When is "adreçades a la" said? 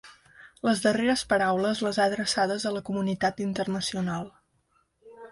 2.11-2.81